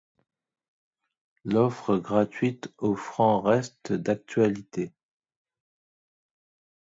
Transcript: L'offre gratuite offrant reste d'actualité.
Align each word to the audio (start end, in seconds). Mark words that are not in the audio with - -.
L'offre 1.45 1.95
gratuite 1.99 2.73
offrant 2.79 3.39
reste 3.39 3.93
d'actualité. 3.93 4.91